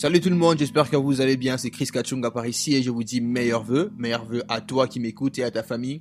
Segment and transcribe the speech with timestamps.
[0.00, 1.58] Salut tout le monde, j'espère que vous allez bien.
[1.58, 3.92] C'est Chris Kachunga par ici et je vous dis meilleurs vœux.
[3.98, 6.00] Meilleurs vœux à toi qui m'écoutes et à ta famille.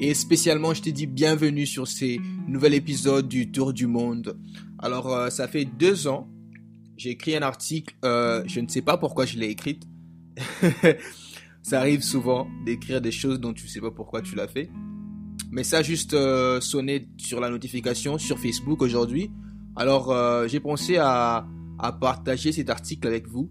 [0.00, 4.38] Et spécialement, je te dis bienvenue sur ces nouvel épisode du Tour du Monde.
[4.78, 6.28] Alors, euh, ça fait deux ans,
[6.98, 9.84] j'ai écrit un article, euh, je ne sais pas pourquoi je l'ai écrite.
[11.62, 14.68] ça arrive souvent d'écrire des choses dont tu ne sais pas pourquoi tu l'as fait.
[15.50, 19.30] Mais ça a juste euh, sonné sur la notification sur Facebook aujourd'hui.
[19.74, 20.14] Alors,
[20.48, 21.46] j'ai pensé à
[21.78, 23.50] à partager cet article avec vous.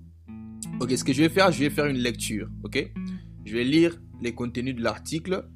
[0.79, 2.49] Ok, ce que je vais faire, je vais faire une lecture.
[2.63, 2.91] Ok,
[3.45, 5.47] je vais lire les contenus de l'article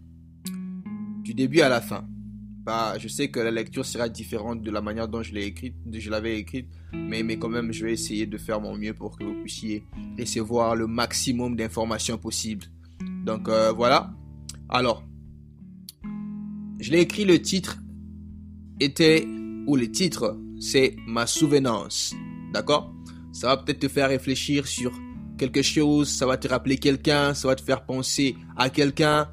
[1.24, 2.08] du début à la fin.
[2.63, 5.76] Bah, je sais que la lecture sera différente de la manière dont je l'ai écrite,
[5.91, 9.18] je l'avais écrite, mais, mais quand même, je vais essayer de faire mon mieux pour
[9.18, 9.86] que vous puissiez
[10.20, 12.66] recevoir le maximum d'informations possibles.
[13.26, 14.12] Donc euh, voilà.
[14.70, 15.04] Alors,
[16.80, 17.80] je l'ai écrit, le titre
[18.80, 19.27] était,
[19.68, 22.13] ou le titre, c'est Ma souvenance.
[22.54, 22.94] D'accord?
[23.32, 24.92] Ça va peut-être te faire réfléchir sur
[25.38, 29.30] quelque chose, ça va te rappeler quelqu'un, ça va te faire penser à quelqu'un.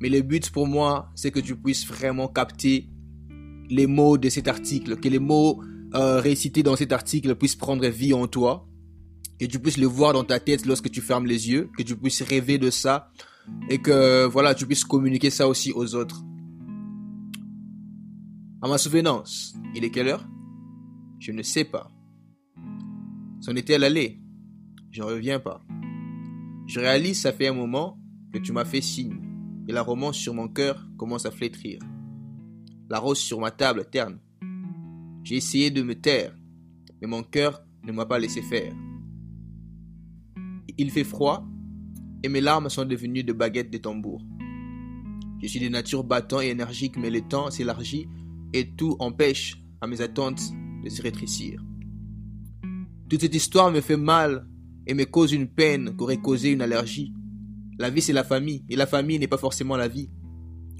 [0.00, 2.88] Mais le but pour moi, c'est que tu puisses vraiment capter
[3.70, 5.62] les mots de cet article, que les mots
[5.94, 8.68] euh, récités dans cet article puissent prendre vie en toi,
[9.40, 11.96] que tu puisses le voir dans ta tête lorsque tu fermes les yeux, que tu
[11.96, 13.10] puisses rêver de ça
[13.70, 16.22] et que voilà, tu puisses communiquer ça aussi aux autres.
[18.62, 20.26] À ma souvenance, il est quelle heure?
[21.18, 21.90] Je ne sais pas.
[23.40, 24.20] C'en était l'aller.
[24.90, 25.62] Je ne reviens pas.
[26.66, 27.98] Je réalise, ça fait un moment,
[28.32, 29.20] que tu m'as fait signe,
[29.68, 31.78] et la romance sur mon cœur commence à flétrir.
[32.90, 34.18] La rose sur ma table terne.
[35.22, 36.36] J'ai essayé de me taire,
[37.00, 38.72] mais mon cœur ne m'a pas laissé faire.
[40.78, 41.46] Il fait froid,
[42.22, 44.22] et mes larmes sont devenues de baguettes de tambour.
[45.42, 48.08] Je suis de nature battant et énergique, mais le temps s'élargit
[48.52, 50.42] et tout empêche à mes attentes
[50.82, 51.62] de se rétrécir.
[53.08, 54.46] Toute cette histoire me fait mal
[54.86, 57.12] et me cause une peine qu'aurait causé une allergie.
[57.78, 60.10] La vie, c'est la famille, et la famille n'est pas forcément la vie.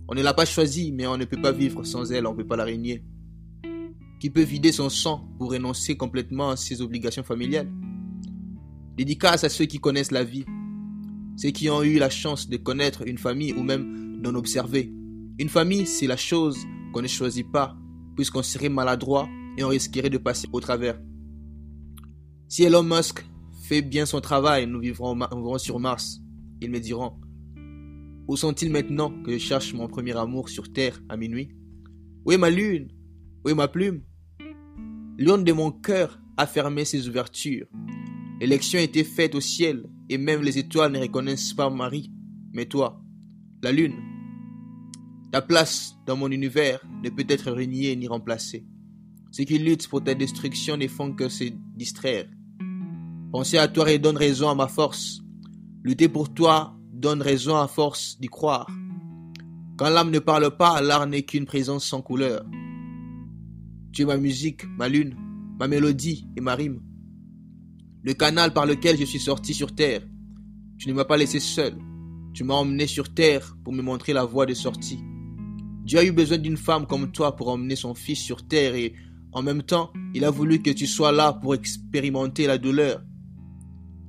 [0.09, 2.37] On ne l'a pas choisie, mais on ne peut pas vivre sans elle, on ne
[2.37, 3.05] peut pas la régner.
[4.19, 7.71] Qui peut vider son sang pour renoncer complètement à ses obligations familiales?
[8.97, 10.47] Dédicace à ceux qui connaissent la vie,
[11.37, 14.93] ceux qui ont eu la chance de connaître une famille ou même d'en observer.
[15.39, 16.59] Une famille, c'est la chose
[16.93, 17.77] qu'on ne choisit pas,
[18.17, 19.29] puisqu'on serait maladroit
[19.59, 20.99] et on risquerait de passer au travers.
[22.49, 23.27] Si Elon Musk
[23.65, 26.21] fait bien son travail, nous vivrons, sur Mars.
[26.61, 27.19] Ils me diront,
[28.29, 31.51] où sont-ils maintenant que je cherche mon premier amour sur Terre à minuit?
[32.25, 32.89] Où est ma lune?
[33.45, 34.03] Où est ma plume?
[35.19, 37.67] L'urne de mon cœur a fermé ses ouvertures.
[38.41, 42.13] L'élection a été faite au ciel et même les étoiles ne reconnaissent pas Marie,
[42.53, 43.03] mais toi,
[43.63, 43.97] la lune.
[45.33, 48.67] Ta place dans mon univers ne peut être reniée ni remplacée.
[49.37, 51.45] Ceux qui luttent pour ta destruction ne font que se
[51.77, 52.25] distraire.
[53.31, 55.21] Penser à toi donne raison à ma force.
[55.85, 58.67] Lutter pour toi donne raison à force d'y croire.
[59.77, 62.47] Quand l'âme ne parle pas, l'art n'est qu'une présence sans couleur.
[63.93, 65.15] Tu es ma musique, ma lune,
[65.61, 66.81] ma mélodie et ma rime.
[68.05, 70.01] Le canal par lequel je suis sorti sur terre.
[70.79, 71.77] Tu ne m'as pas laissé seul.
[72.33, 75.01] Tu m'as emmené sur terre pour me montrer la voie de sortie.
[75.85, 78.95] Dieu a eu besoin d'une femme comme toi pour emmener son fils sur terre et
[79.33, 83.03] en même temps, il a voulu que tu sois là pour expérimenter la douleur,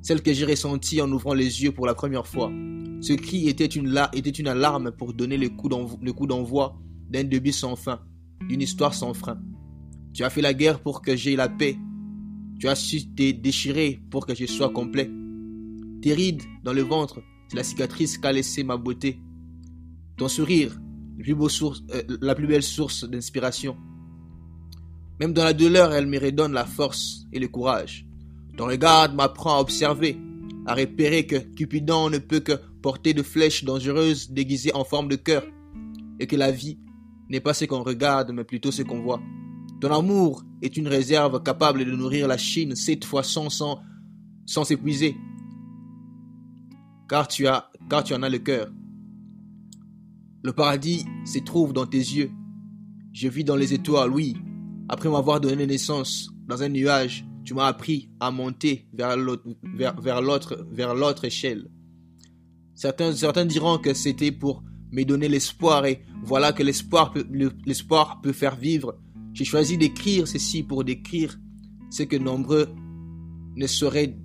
[0.01, 2.51] celle que j'ai ressentie en ouvrant les yeux pour la première fois.
[3.01, 3.97] Ce cri était une,
[4.47, 6.79] alarme pour donner le coup d'envoi
[7.09, 7.99] d'un début sans fin,
[8.47, 9.39] d'une histoire sans frein.
[10.13, 11.77] Tu as fait la guerre pour que j'aie la paix.
[12.59, 15.11] Tu as su te déchirer pour que je sois complet.
[16.01, 19.19] Tes rides dans le ventre, c'est la cicatrice qu'a laissé ma beauté.
[20.17, 20.79] Ton sourire,
[21.19, 23.77] euh, la plus belle source d'inspiration.
[25.19, 28.05] Même dans la douleur, elle me redonne la force et le courage.
[28.55, 30.17] Ton regard m'apprend à observer,
[30.65, 35.15] à repérer que Cupidon ne peut que porter de flèches dangereuses déguisées en forme de
[35.15, 35.43] cœur,
[36.19, 36.79] et que la vie
[37.29, 39.21] n'est pas ce qu'on regarde, mais plutôt ce qu'on voit.
[39.81, 43.79] Ton amour est une réserve capable de nourrir la Chine sept fois sans, sans,
[44.45, 45.15] sans s'épuiser.
[47.09, 48.71] Car tu, as, car tu en as le cœur.
[50.43, 52.31] Le paradis se trouve dans tes yeux.
[53.13, 54.37] Je vis dans les étoiles, oui,
[54.89, 61.23] après m'avoir donné naissance dans un nuage, tu m'as appris à monter vers l'autre, vers,
[61.23, 61.69] échelle.
[62.73, 68.97] Certains, diront que c'était pour me donner l'espoir et voilà que l'espoir peut, faire vivre.
[69.33, 71.37] J'ai choisi d'écrire ceci pour décrire
[71.89, 72.67] ce que nombreux
[73.55, 74.17] ne sauraient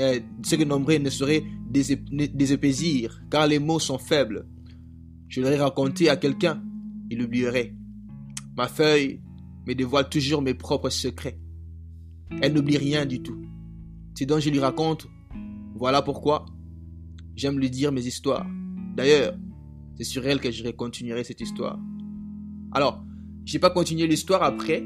[0.00, 4.46] euh, ce que nombreux ne sauraient désépaisir, car les mots sont faibles.
[5.28, 6.62] Je l'aurais raconté à quelqu'un,
[7.10, 7.74] il oublierait.
[8.56, 9.20] Ma feuille
[9.68, 11.38] me dévoile toujours mes propres secrets.
[12.40, 13.38] Elle n'oublie rien du tout.
[14.18, 15.06] ce dont je lui raconte.
[15.74, 16.46] Voilà pourquoi
[17.36, 18.46] j'aime lui dire mes histoires.
[18.96, 19.34] D'ailleurs,
[19.96, 21.78] c'est sur elle que je continuerai cette histoire.
[22.72, 23.04] Alors,
[23.44, 24.82] j'ai pas continué l'histoire après.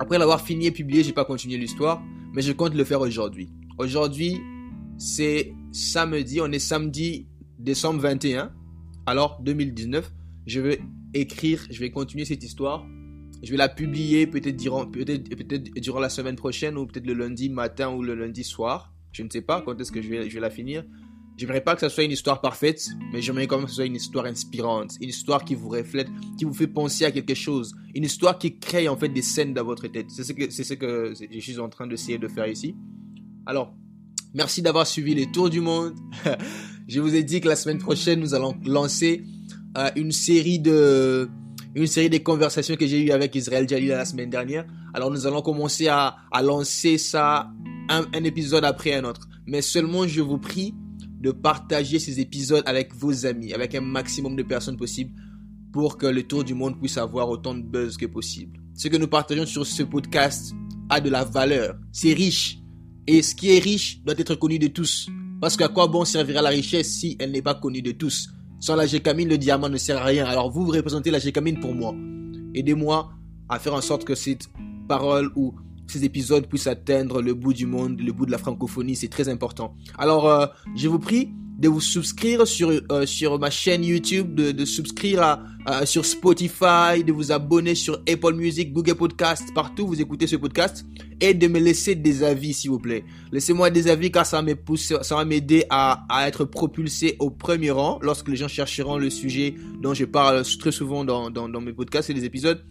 [0.00, 2.02] Après l'avoir fini et publié, j'ai pas continué l'histoire,
[2.34, 3.50] mais je compte le faire aujourd'hui.
[3.78, 4.36] Aujourd'hui,
[4.98, 7.28] c'est samedi, on est samedi
[7.58, 8.52] décembre 21,
[9.06, 10.12] alors 2019.
[10.46, 10.80] Je vais
[11.14, 12.84] écrire, je vais continuer cette histoire.
[13.42, 17.14] Je vais la publier peut-être durant, peut peut durant la semaine prochaine ou peut-être le
[17.14, 18.92] lundi matin ou le lundi soir.
[19.12, 20.84] Je ne sais pas quand est-ce que je vais, je vais la finir.
[21.36, 23.84] J'aimerais pas que ça soit une histoire parfaite, mais j'aimerais quand même que ce soit
[23.84, 27.74] une histoire inspirante, une histoire qui vous reflète, qui vous fait penser à quelque chose,
[27.94, 30.06] une histoire qui crée en fait des scènes dans votre tête.
[30.08, 32.74] C'est ce que, c'est ce que je suis en train d'essayer de faire ici.
[33.44, 33.74] Alors,
[34.32, 35.94] merci d'avoir suivi les tours du monde.
[36.88, 39.22] je vous ai dit que la semaine prochaine, nous allons lancer
[39.76, 41.28] euh, une série de,
[41.76, 44.66] une série de conversations que j'ai eues avec Israël Jalila la semaine dernière.
[44.94, 47.50] Alors, nous allons commencer à, à lancer ça
[47.88, 49.28] un, un épisode après un autre.
[49.46, 50.74] Mais seulement, je vous prie,
[51.20, 55.12] de partager ces épisodes avec vos amis, avec un maximum de personnes possible
[55.72, 58.60] pour que le tour du monde puisse avoir autant de buzz que possible.
[58.74, 60.54] Ce que nous partageons sur ce podcast
[60.88, 62.58] a de la valeur, c'est riche.
[63.06, 65.08] Et ce qui est riche doit être connu de tous.
[65.40, 68.28] Parce qu'à quoi bon servira la richesse si elle n'est pas connue de tous?
[68.60, 70.26] Sans la gécamine, le diamant ne sert à rien.
[70.26, 71.94] Alors vous, vous représentez la gécamine pour moi.
[72.54, 73.10] Aidez-moi
[73.48, 74.48] à faire en sorte que cette
[74.88, 75.54] parole ou
[75.86, 79.28] ces épisodes puissent atteindre le bout du monde, le bout de la francophonie, c'est très
[79.28, 79.74] important.
[79.98, 84.52] Alors, euh, je vous prie de vous souscrire sur euh, sur ma chaîne YouTube, de,
[84.52, 85.22] de souscrire
[85.64, 90.36] à, sur Spotify, de vous abonner sur Apple Music, Google Podcast, partout vous écoutez ce
[90.36, 90.84] podcast,
[91.20, 93.04] et de me laisser des avis, s'il vous plaît.
[93.32, 94.44] Laissez-moi des avis car ça,
[95.02, 99.10] ça va m'aider à, à être propulsé au premier rang lorsque les gens chercheront le
[99.10, 102.62] sujet dont je parle très souvent dans, dans, dans mes podcasts et les épisodes.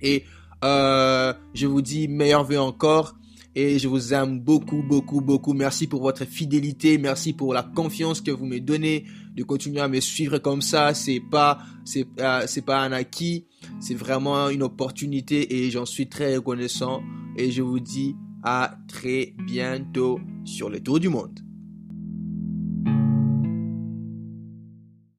[0.00, 0.24] Et
[0.64, 3.14] euh, je vous dis meilleur vœu encore
[3.56, 5.54] et je vous aime beaucoup, beaucoup, beaucoup.
[5.54, 9.88] Merci pour votre fidélité, merci pour la confiance que vous me donnez de continuer à
[9.88, 10.92] me suivre comme ça.
[10.92, 13.46] C'est pas, c'est, euh, pas un acquis,
[13.80, 17.02] c'est vraiment une opportunité et j'en suis très reconnaissant.
[17.38, 21.45] Et je vous dis à très bientôt sur le tour du monde.